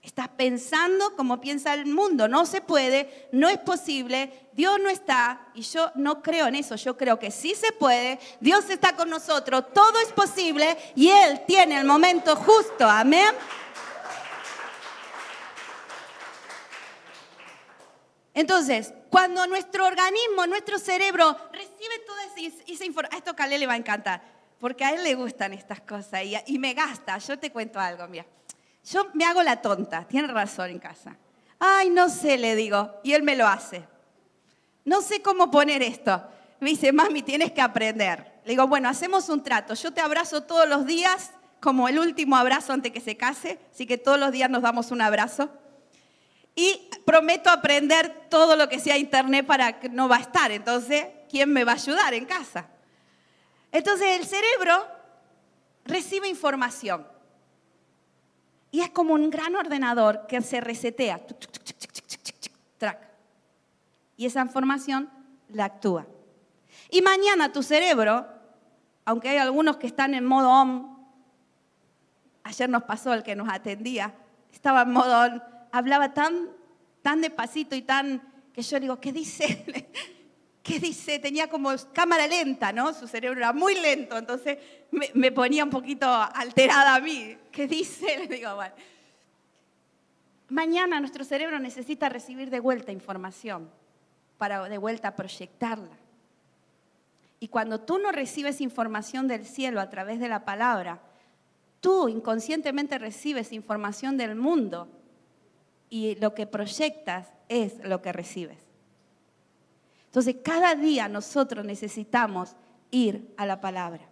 [0.00, 2.28] Estás pensando como piensa el mundo.
[2.28, 6.76] No se puede, no es posible, Dios no está y yo no creo en eso.
[6.76, 11.42] Yo creo que sí se puede, Dios está con nosotros, todo es posible y Él
[11.48, 12.88] tiene el momento justo.
[12.88, 13.34] Amén.
[18.36, 22.22] Entonces, cuando nuestro organismo, nuestro cerebro recibe toda
[22.68, 24.22] esa información, esto a le va a encantar,
[24.60, 27.16] porque a él le gustan estas cosas y, me gasta.
[27.16, 28.26] Yo te cuento algo, mira.
[28.84, 31.16] Yo me hago la tonta, tiene razón en casa.
[31.58, 33.88] Ay, no sé, le digo, y él me lo hace.
[34.84, 36.22] No sé cómo poner esto.
[36.60, 38.34] Me dice, mami, tienes que aprender.
[38.44, 39.72] Le digo, bueno, hacemos un trato.
[39.72, 43.86] Yo te abrazo todos los días, como el último abrazo antes que se case, así
[43.86, 45.48] que todos los días nos damos un abrazo
[46.56, 50.50] y prometo aprender todo lo que sea internet para que no va a estar.
[50.50, 52.66] Entonces, ¿quién me va a ayudar en casa?
[53.70, 54.88] Entonces, el cerebro
[55.84, 57.06] recibe información.
[58.70, 61.20] Y es como un gran ordenador que se resetea.
[62.78, 63.06] Track.
[64.16, 65.10] Y esa información
[65.48, 66.06] la actúa.
[66.90, 68.26] Y mañana tu cerebro,
[69.04, 70.96] aunque hay algunos que están en modo on,
[72.44, 74.14] ayer nos pasó el que nos atendía,
[74.52, 76.48] estaba en modo on, hablaba tan,
[77.02, 79.64] tan despacito y tan que yo digo, ¿qué dice?
[80.62, 81.18] ¿Qué dice?
[81.18, 82.92] Tenía como cámara lenta, ¿no?
[82.92, 84.58] Su cerebro era muy lento, entonces
[84.90, 87.36] me, ponía un poquito alterada a mí.
[87.52, 88.18] ¿Qué dice?
[88.28, 88.74] Le digo, bueno.
[90.48, 93.70] Mañana nuestro cerebro necesita recibir de vuelta información
[94.38, 95.96] para de vuelta proyectarla.
[97.38, 101.00] Y cuando tú no recibes información del cielo a través de la palabra,
[101.80, 104.88] tú inconscientemente recibes información del mundo
[105.88, 108.58] y lo que proyectas es lo que recibes.
[110.06, 112.56] Entonces, cada día nosotros necesitamos
[112.90, 114.08] ir a la palabra.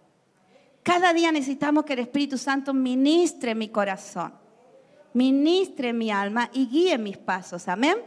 [0.83, 4.33] Cada día necesitamos que el Espíritu Santo ministre mi corazón,
[5.13, 7.67] ministre mi alma y guíe mis pasos.
[7.67, 7.97] Amén.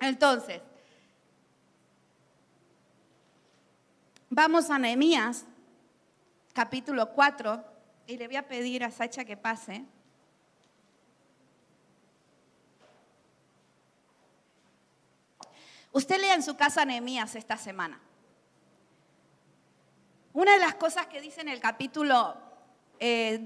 [0.00, 0.60] Entonces,
[4.32, 5.44] Vamos a Nehemías,
[6.52, 7.64] capítulo 4,
[8.06, 9.84] y le voy a pedir a Sacha que pase.
[15.92, 18.00] Usted lea en su casa Nehemías esta semana.
[20.32, 22.38] Una de las cosas que dice en el capítulo 2,
[23.00, 23.40] eh,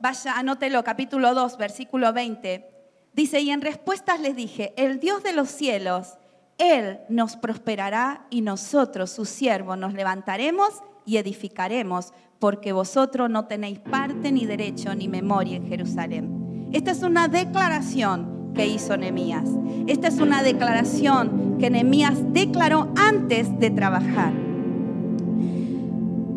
[0.00, 2.70] vaya, anótelo, capítulo 2, versículo 20,
[3.12, 6.16] dice, y en respuestas les dije, el Dios de los cielos
[6.58, 13.78] él nos prosperará y nosotros, sus siervos, nos levantaremos y edificaremos, porque vosotros no tenéis
[13.80, 16.70] parte ni derecho ni memoria en Jerusalén.
[16.72, 19.44] Esta es una declaración que hizo Nehemías.
[19.86, 24.32] Esta es una declaración que Nehemías declaró antes de trabajar.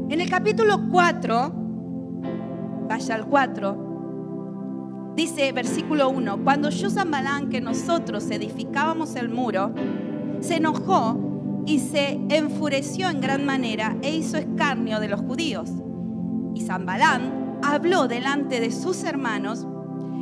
[0.09, 1.51] En el capítulo 4,
[2.87, 9.73] vaya al 4, dice versículo 1, cuando yo Zambalán que nosotros edificábamos el muro,
[10.39, 15.69] se enojó y se enfureció en gran manera e hizo escarnio de los judíos.
[16.55, 19.67] Y Zambalán habló delante de sus hermanos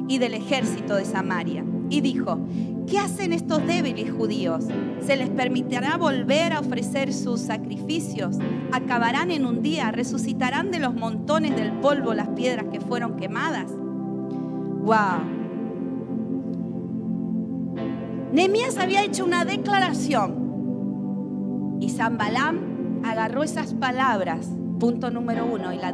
[0.08, 2.40] y del ejército de Samaria y dijo,
[2.88, 4.66] ¿qué hacen estos débiles judíos?
[5.02, 8.38] ¿Se les permitirá volver a ofrecer sus sacrificios?
[8.72, 9.92] ¿Acabarán en un día?
[9.92, 13.72] ¿Resucitarán de los montones del polvo las piedras que fueron quemadas?
[13.72, 15.36] ¡Wow!
[18.32, 20.46] Nehemías había hecho una declaración
[21.80, 25.92] y Zambalam agarró esas palabras, punto número uno, y la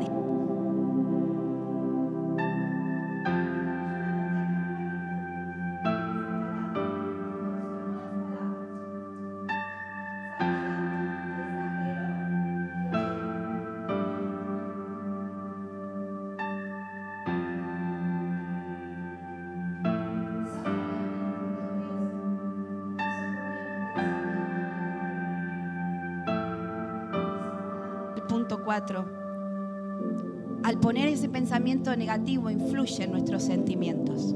[30.63, 34.35] al poner ese pensamiento negativo influye en nuestros sentimientos.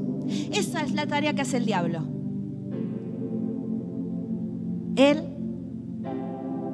[0.52, 2.00] Esa es la tarea que hace el diablo.
[4.96, 5.22] Él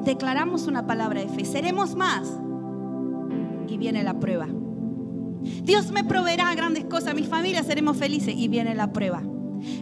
[0.04, 2.28] declaramos una palabra de fe, seremos más
[3.68, 4.48] y viene la prueba.
[5.64, 9.22] Dios me proveerá grandes cosas, mi familia seremos felices y viene la prueba.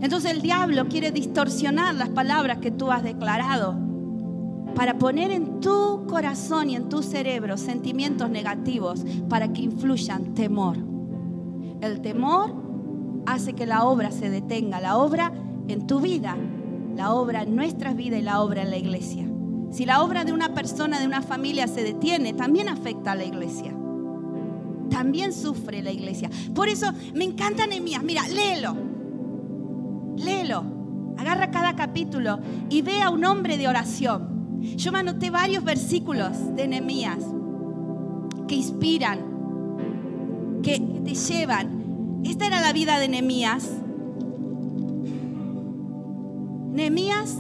[0.03, 3.90] Entonces el diablo quiere distorsionar las palabras que tú has declarado
[4.75, 10.77] para poner en tu corazón y en tu cerebro sentimientos negativos para que influyan temor.
[11.81, 12.55] El temor
[13.27, 15.33] hace que la obra se detenga, la obra
[15.69, 16.37] en tu vida,
[16.97, 19.27] la obra en nuestras vidas y la obra en la iglesia.
[19.71, 23.25] Si la obra de una persona, de una familia se detiene, también afecta a la
[23.25, 23.75] iglesia.
[24.91, 26.29] También sufre la iglesia.
[26.55, 28.03] Por eso me encanta Nehemías.
[28.03, 28.77] Mira, léelo.
[30.17, 30.65] Léelo.
[31.17, 34.30] Agarra cada capítulo y ve a un hombre de oración
[34.61, 37.25] yo me anoté varios versículos de Nehemías
[38.47, 39.19] que inspiran,
[40.63, 42.21] que te llevan.
[42.25, 43.71] Esta era la vida de Nehemías.
[46.73, 47.39] Nehemías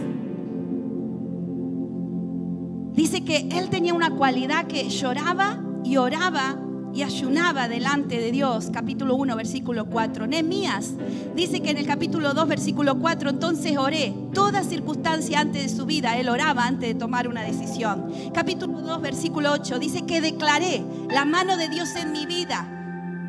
[2.94, 6.58] dice que él tenía una cualidad que lloraba y oraba
[6.94, 10.26] y ayunaba delante de Dios, capítulo 1, versículo 4.
[10.26, 10.92] Nehemías
[11.34, 14.14] dice que en el capítulo 2, versículo 4, entonces oré.
[14.34, 18.12] Toda circunstancia antes de su vida, él oraba antes de tomar una decisión.
[18.34, 22.66] Capítulo 2, versículo 8, dice que declaré la mano de Dios en mi vida.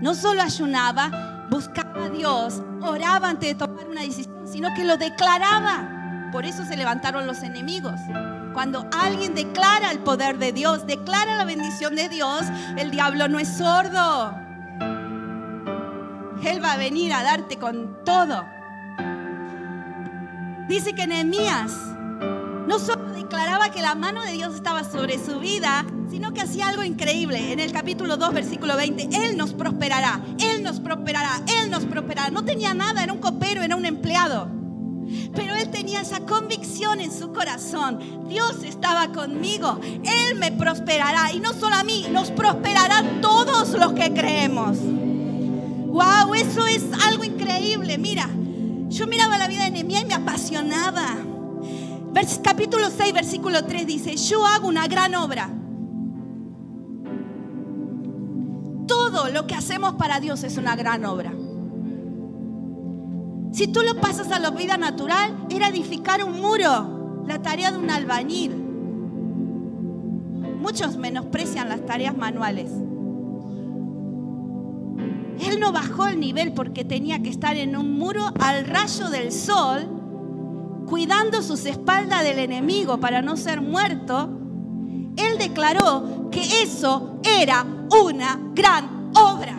[0.01, 4.97] No solo ayunaba, buscaba a Dios, oraba antes de tomar una decisión, sino que lo
[4.97, 6.29] declaraba.
[6.31, 7.99] Por eso se levantaron los enemigos.
[8.53, 12.43] Cuando alguien declara el poder de Dios, declara la bendición de Dios,
[12.77, 14.35] el diablo no es sordo.
[16.43, 18.43] Él va a venir a darte con todo.
[20.67, 21.73] Dice que Nehemías
[22.67, 26.67] no solo declaraba que la mano de Dios estaba sobre su vida, sino que hacía
[26.67, 27.51] algo increíble.
[27.51, 32.29] En el capítulo 2, versículo 20, Él nos prosperará, Él nos prosperará, Él nos prosperará.
[32.31, 34.60] No tenía nada, era un copero, era un empleado.
[35.33, 38.27] Pero él tenía esa convicción en su corazón.
[38.27, 39.79] Dios estaba conmigo.
[40.03, 41.31] Él me prosperará.
[41.33, 44.77] Y no solo a mí, nos prosperará todos los que creemos.
[45.91, 47.97] Wow, eso es algo increíble.
[47.97, 48.29] Mira,
[48.87, 51.17] yo miraba la vida de Nehemías y me apasionaba.
[52.43, 55.49] capítulo 6, versículo 3 dice, yo hago una gran obra.
[58.87, 61.33] Todo lo que hacemos para Dios es una gran obra.
[63.51, 67.77] Si tú lo pasas a la vida natural, era edificar un muro, la tarea de
[67.77, 68.55] un albañil.
[70.61, 72.71] Muchos menosprecian las tareas manuales.
[75.41, 79.33] Él no bajó el nivel porque tenía que estar en un muro al rayo del
[79.33, 79.87] sol,
[80.87, 84.29] cuidando sus espaldas del enemigo para no ser muerto.
[85.17, 89.57] Él declaró que eso era una gran obra.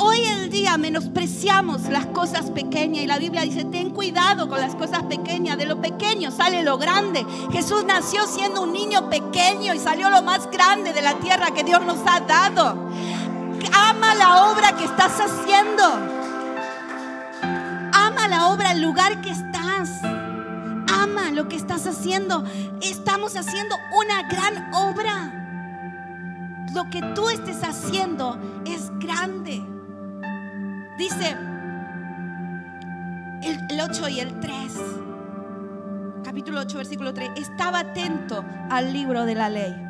[0.00, 4.76] Hoy en día menospreciamos las cosas pequeñas y la Biblia dice, ten cuidado con las
[4.76, 7.26] cosas pequeñas, de lo pequeño sale lo grande.
[7.50, 11.64] Jesús nació siendo un niño pequeño y salió lo más grande de la tierra que
[11.64, 12.76] Dios nos ha dado.
[13.74, 15.82] Ama la obra que estás haciendo.
[17.92, 20.00] Ama la obra, el lugar que estás.
[20.92, 22.44] Ama lo que estás haciendo.
[22.80, 25.34] Estamos haciendo una gran obra.
[26.72, 29.77] Lo que tú estés haciendo es grande.
[30.98, 31.36] Dice
[33.42, 34.54] el, 8 y el 3.
[36.24, 37.30] Capítulo 8, versículo 3.
[37.36, 39.88] Estaba atento al libro de la ley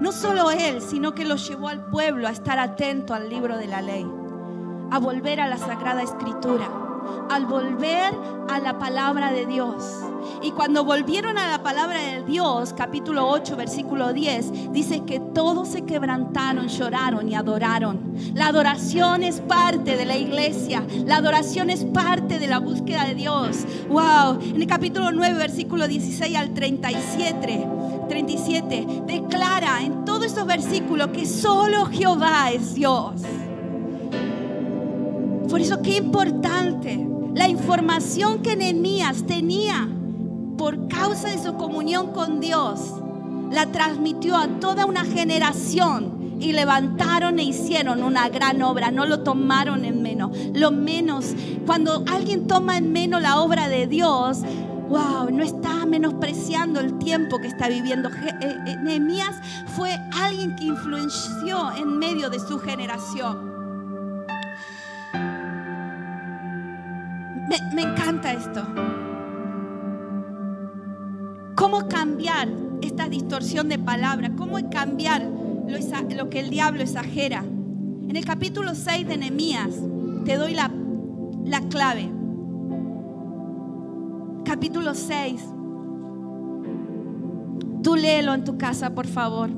[0.00, 3.66] no solo él, sino que lo llevó al pueblo a estar atento al libro de
[3.66, 4.06] la ley,
[4.90, 6.68] a volver a la Sagrada Escritura,
[7.30, 8.14] al volver
[8.48, 9.84] a la palabra de Dios.
[10.42, 15.68] Y cuando volvieron a la palabra de Dios, capítulo 8, versículo 10, dice que todos
[15.68, 18.16] se quebrantaron, lloraron y adoraron.
[18.34, 23.14] La adoración es parte de la iglesia, la adoración es parte de la búsqueda de
[23.14, 23.64] Dios.
[23.88, 27.68] Wow, en el capítulo 9, versículo 16 al 37.
[28.08, 33.22] 37 declara en todos esos versículos que solo Jehová es Dios.
[35.48, 39.88] Por eso qué importante la información que Nehemías tenía
[40.56, 42.94] por causa de su comunión con Dios,
[43.50, 49.20] la transmitió a toda una generación y levantaron e hicieron una gran obra, no lo
[49.20, 50.30] tomaron en menos.
[50.54, 51.34] Lo menos,
[51.66, 54.38] cuando alguien toma en menos la obra de Dios,
[54.88, 58.08] wow, no está menospreciando el tiempo que está viviendo.
[58.08, 59.36] Eh, eh, Nehemías
[59.76, 63.55] fue alguien que influenció en medio de su generación.
[67.48, 68.62] Me, encanta esto.
[71.54, 72.48] ¿Cómo cambiar
[72.82, 74.30] esta distorsión de palabra?
[74.36, 75.78] ¿Cómo cambiar lo,
[76.16, 77.44] lo que el diablo exagera?
[78.08, 79.70] En el capítulo 6 de Nehemías
[80.24, 80.70] te doy la,
[81.44, 82.10] la clave
[84.46, 85.42] capítulo 6.
[87.82, 89.50] Tú léelo en tu casa, por favor.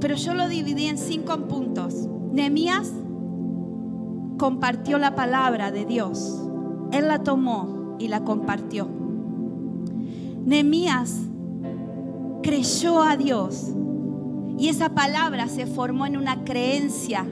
[0.00, 2.08] Pero yo lo dividí en cinco puntos.
[2.32, 2.92] Nehemías
[4.36, 6.42] compartió la palabra de Dios.
[6.92, 8.88] Él la tomó y la compartió.
[10.44, 11.22] Nehemías
[12.42, 13.72] creyó a Dios
[14.58, 17.26] y esa palabra se formó en una creencia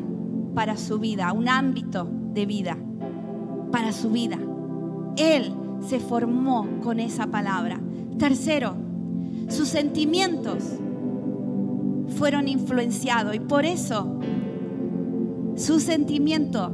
[0.55, 2.77] para su vida, un ámbito de vida
[3.71, 4.39] para su vida.
[5.17, 7.81] Él se formó con esa palabra.
[8.19, 8.75] Tercero,
[9.49, 10.65] sus sentimientos
[12.19, 14.19] fueron influenciados y por eso
[15.57, 16.71] sus sentimientos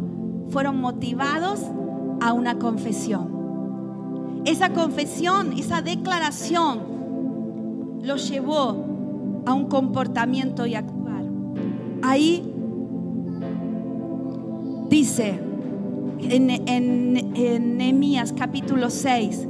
[0.51, 1.61] fueron motivados
[2.21, 4.43] a una confesión.
[4.45, 6.81] Esa confesión, esa declaración
[8.03, 11.25] lo llevó a un comportamiento y actuar.
[12.03, 12.43] Ahí
[14.89, 15.41] dice,
[16.20, 19.47] en, en, capítulo 6,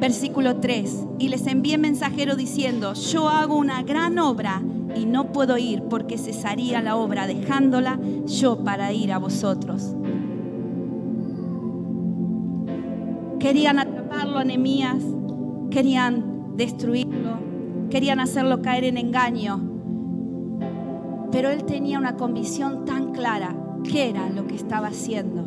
[0.00, 4.62] versículo 3, y les envié mensajero diciendo, yo hago una gran obra
[4.96, 9.94] y no puedo ir porque cesaría la obra dejándola yo para ir a vosotros.
[13.38, 14.44] Querían atraparlo a
[15.70, 17.38] querían destruirlo,
[17.90, 19.60] querían hacerlo caer en engaño.
[21.30, 25.44] Pero él tenía una convicción tan clara qué era lo que estaba haciendo,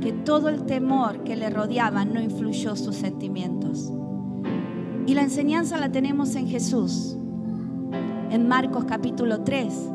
[0.00, 3.92] que todo el temor que le rodeaba no influyó sus sentimientos.
[5.06, 7.16] Y la enseñanza la tenemos en Jesús.
[8.30, 9.90] En Marcos capítulo 3.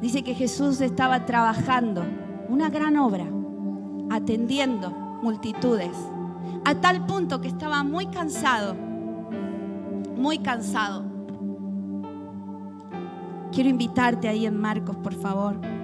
[0.00, 2.04] Dice que Jesús estaba trabajando
[2.48, 3.26] una gran obra,
[4.10, 4.90] atendiendo
[5.22, 5.96] multitudes,
[6.64, 8.74] a tal punto que estaba muy cansado,
[10.16, 11.04] muy cansado.
[13.52, 15.79] Quiero invitarte ahí en Marcos, por favor.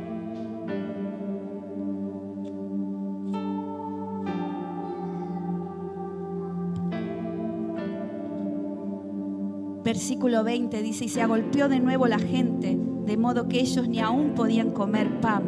[9.87, 12.77] Versículo 20 dice, y se agolpeó de nuevo la gente,
[13.07, 15.45] de modo que ellos ni aún podían comer pan.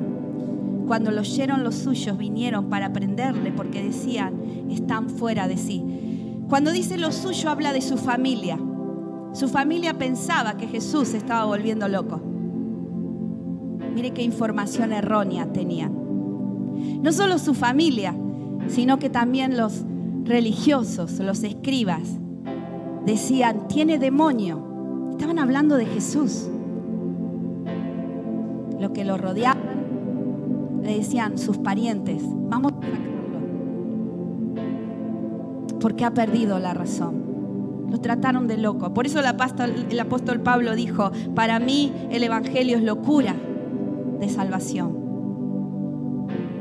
[0.86, 5.82] Cuando lo oyeron los suyos, vinieron para prenderle porque decían, están fuera de sí.
[6.49, 8.57] Cuando dice lo suyo, habla de su familia.
[9.32, 12.20] Su familia pensaba que Jesús se estaba volviendo loco.
[13.93, 15.93] Mire qué información errónea tenían.
[17.03, 18.14] No solo su familia,
[18.68, 19.82] sino que también los
[20.22, 22.20] religiosos, los escribas,
[23.09, 25.09] decían, tiene demonio.
[25.12, 26.48] Estaban hablando de Jesús.
[28.78, 33.38] Lo que lo rodeaban, le decían sus parientes, vamos a sacarlo.
[35.80, 37.88] Porque ha perdido la razón.
[37.90, 38.92] Lo trataron de loco.
[38.92, 43.34] Por eso el apóstol, el apóstol Pablo dijo, para mí el Evangelio es locura
[44.20, 44.98] de salvación.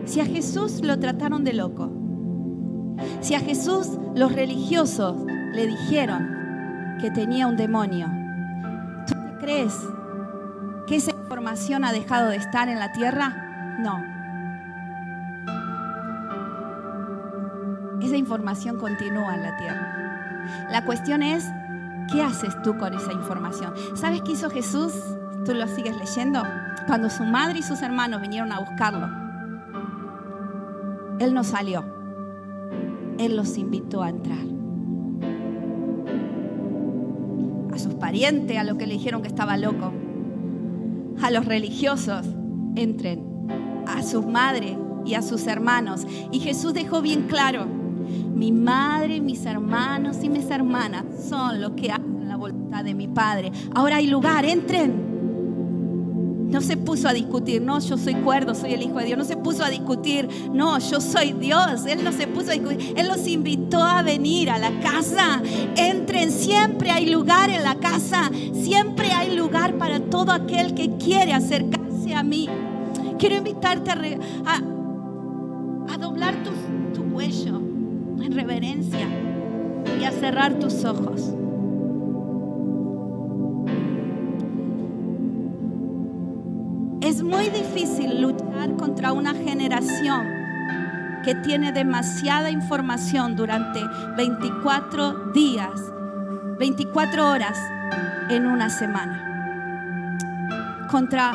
[0.06, 1.90] Si a Jesús lo trataron de loco,
[3.20, 5.18] si a Jesús los religiosos
[5.54, 6.37] le dijeron
[6.98, 8.08] que tenía un demonio.
[9.06, 9.74] ¿Tú crees
[10.88, 13.78] que esa información ha dejado de estar en la tierra?
[13.80, 14.04] No.
[18.02, 19.98] Esa información continúa en la tierra.
[20.72, 21.46] La cuestión es,
[22.12, 23.74] ¿qué haces tú con esa información?
[23.96, 24.94] ¿Sabes qué hizo Jesús?
[25.46, 26.44] ¿Tú lo sigues leyendo?
[26.88, 29.08] Cuando su madre y sus hermanos vinieron a buscarlo,
[31.20, 31.84] Él no salió.
[33.18, 34.57] Él los invitó a entrar.
[37.98, 39.92] Parientes, a los que le dijeron que estaba loco,
[41.22, 42.26] a los religiosos,
[42.76, 43.24] entren,
[43.86, 46.06] a sus madres y a sus hermanos.
[46.32, 51.92] Y Jesús dejó bien claro, mi madre, mis hermanos y mis hermanas son los que
[51.92, 53.52] hacen la voluntad de mi Padre.
[53.74, 55.07] Ahora hay lugar, entren.
[56.48, 59.18] No se puso a discutir, no, yo soy cuerdo, soy el Hijo de Dios.
[59.18, 61.86] No se puso a discutir, no, yo soy Dios.
[61.86, 62.94] Él no se puso a discutir.
[62.96, 65.42] Él los invitó a venir a la casa.
[65.76, 68.32] Entren, siempre hay lugar en la casa.
[68.54, 72.48] Siempre hay lugar para todo aquel que quiere acercarse a mí.
[73.20, 73.92] Quiero invitarte
[74.46, 74.56] a,
[75.94, 76.52] a, doblar tu,
[76.94, 79.08] tu cuello en reverencia
[80.00, 81.34] y a cerrar tus ojos.
[87.28, 90.28] Muy difícil luchar contra una generación
[91.24, 93.82] que tiene demasiada información durante
[94.16, 95.72] 24 días,
[96.58, 97.58] 24 horas
[98.30, 99.24] en una semana.
[100.90, 101.34] Contra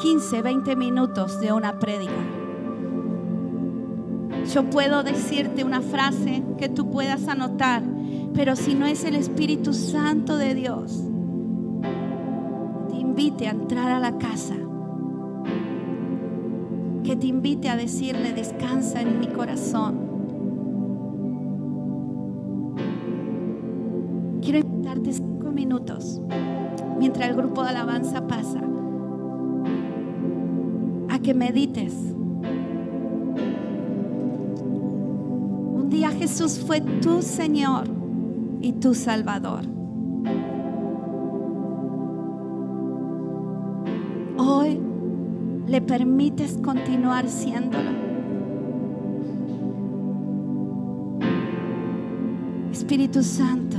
[0.00, 2.12] 15, 20 minutos de una prédica.
[4.54, 7.82] Yo puedo decirte una frase que tú puedas anotar,
[8.32, 11.02] pero si no es el Espíritu Santo de Dios
[13.18, 14.67] invite a entrar a la casa.
[17.08, 19.94] Que te invite a decirle, descansa en mi corazón.
[24.42, 26.20] Quiero invitarte cinco minutos
[26.98, 28.60] mientras el grupo de alabanza pasa
[31.08, 31.94] a que medites.
[35.72, 37.84] Un día Jesús fue tu Señor
[38.60, 39.77] y tu Salvador.
[45.68, 47.90] Le permites continuar siéndolo.
[52.72, 53.76] Espíritu Santo,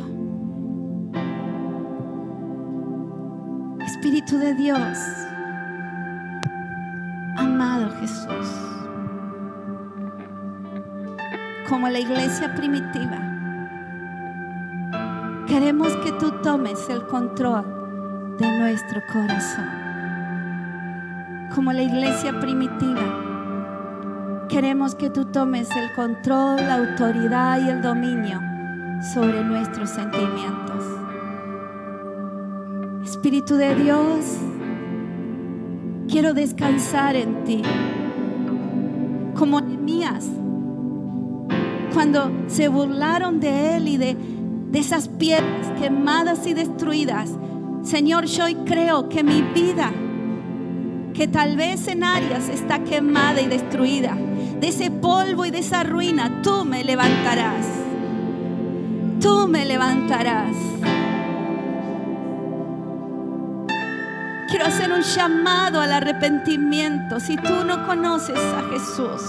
[3.84, 5.00] Espíritu de Dios,
[7.38, 8.48] amado Jesús,
[11.68, 13.18] como la iglesia primitiva,
[15.48, 19.79] queremos que tú tomes el control de nuestro corazón
[21.54, 28.40] como la iglesia primitiva, queremos que tú tomes el control, la autoridad y el dominio
[29.14, 30.84] sobre nuestros sentimientos.
[33.04, 34.38] Espíritu de Dios,
[36.10, 37.62] quiero descansar en ti.
[39.36, 40.28] Como mías,
[41.94, 44.18] cuando se burlaron de él y de,
[44.72, 47.32] de esas piedras quemadas y destruidas,
[47.82, 49.92] Señor, yo creo que mi vida
[51.20, 54.16] que tal vez en áreas está quemada y destruida.
[54.62, 57.66] De ese polvo y de esa ruina, tú me levantarás.
[59.20, 60.56] Tú me levantarás.
[64.48, 67.20] Quiero hacer un llamado al arrepentimiento.
[67.20, 69.22] Si tú no conoces a Jesús,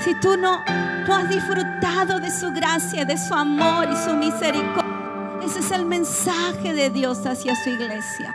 [0.00, 0.64] si tú no,
[1.06, 5.84] no has disfrutado de su gracia, de su amor y su misericordia, ese es el
[5.84, 8.34] mensaje de Dios hacia su iglesia.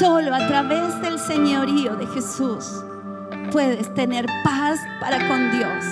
[0.00, 2.82] Solo a través del señorío de Jesús
[3.52, 5.84] puedes tener paz para con Dios,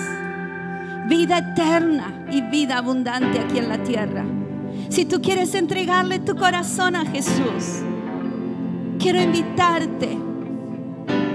[1.07, 4.25] vida eterna y vida abundante aquí en la tierra.
[4.89, 7.83] Si tú quieres entregarle tu corazón a Jesús,
[8.97, 10.17] quiero invitarte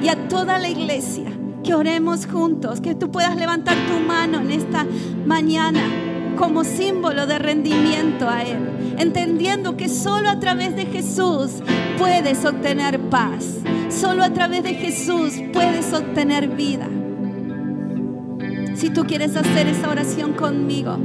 [0.02, 1.30] y a toda la iglesia
[1.62, 4.84] que oremos juntos, que tú puedas levantar tu mano en esta
[5.24, 5.80] mañana
[6.36, 11.62] como símbolo de rendimiento a Él, entendiendo que solo a través de Jesús
[11.98, 13.58] puedes obtener paz,
[13.88, 16.88] solo a través de Jesús puedes obtener vida.
[18.74, 20.98] Si tú quieres hacer esa oración conmigo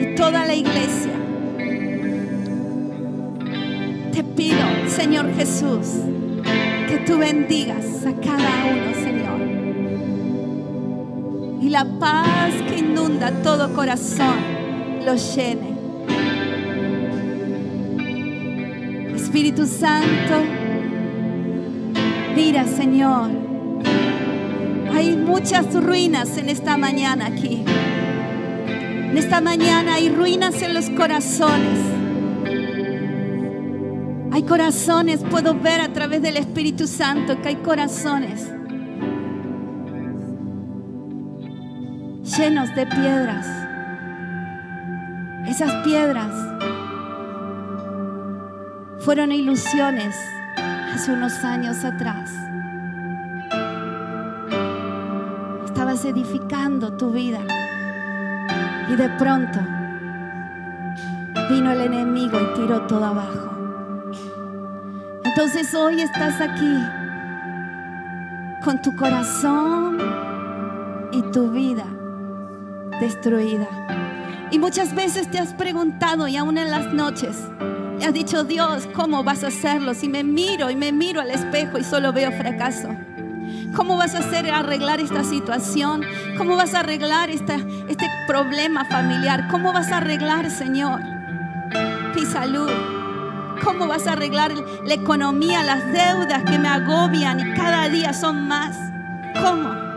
[0.00, 1.12] y toda la iglesia,
[4.12, 4.58] te pido,
[4.88, 5.86] Señor Jesús,
[6.88, 9.19] que tú bendigas a cada uno, Señor.
[11.70, 14.34] La paz que inunda todo corazón
[15.06, 15.78] lo llene.
[19.14, 20.34] Espíritu Santo,
[22.34, 23.30] mira, Señor,
[24.92, 27.62] hay muchas ruinas en esta mañana aquí.
[28.66, 31.78] En esta mañana hay ruinas en los corazones.
[34.32, 38.59] Hay corazones, puedo ver a través del Espíritu Santo que hay corazones
[42.36, 43.46] llenos de piedras.
[45.46, 46.32] Esas piedras
[49.00, 50.16] fueron ilusiones
[50.94, 52.30] hace unos años atrás.
[55.64, 57.40] Estabas edificando tu vida
[58.88, 59.58] y de pronto
[61.48, 63.50] vino el enemigo y tiró todo abajo.
[65.24, 66.78] Entonces hoy estás aquí
[68.62, 69.98] con tu corazón
[71.12, 71.86] y tu vida
[73.00, 73.66] destruida.
[74.50, 77.36] Y muchas veces te has preguntado y aún en las noches
[78.00, 79.92] y has dicho, Dios, ¿cómo vas a hacerlo?
[79.92, 82.88] Si me miro y me miro al espejo y solo veo fracaso.
[83.76, 86.02] ¿Cómo vas a hacer arreglar esta situación?
[86.38, 87.56] ¿Cómo vas a arreglar esta,
[87.88, 89.48] este problema familiar?
[89.50, 90.98] ¿Cómo vas a arreglar, Señor,
[92.14, 92.70] mi salud?
[93.62, 94.54] ¿Cómo vas a arreglar
[94.86, 98.78] la economía, las deudas que me agobian y cada día son más?
[99.42, 99.89] ¿Cómo?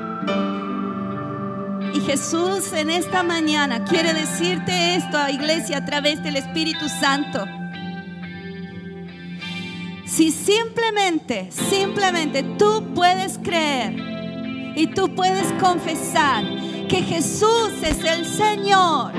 [1.93, 7.45] Y Jesús en esta mañana quiere decirte esto a iglesia a través del Espíritu Santo.
[10.05, 13.95] Si simplemente, simplemente tú puedes creer
[14.75, 16.43] y tú puedes confesar
[16.87, 19.13] que Jesús es el Señor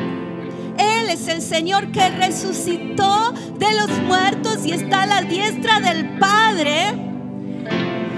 [0.79, 6.19] él es el Señor que resucitó de los muertos y está a la diestra del
[6.19, 6.95] Padre.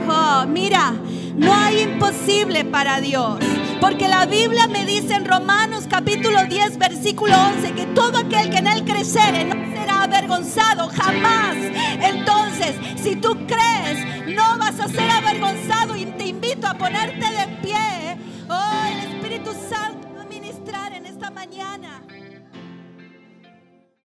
[0.08, 0.94] Oh, mira,
[1.36, 3.38] no hay imposible para Dios.
[3.80, 8.56] Porque la Biblia me dice en Romanos capítulo 10, versículo 11, que todo aquel que
[8.56, 11.56] en él creciere no será avergonzado jamás.
[12.00, 17.46] Entonces, si tú crees, no vas a ser avergonzado y te invito a ponerte de
[17.62, 18.16] pie.
[18.48, 22.02] Oh, el Espíritu Santo a ministrar en esta mañana.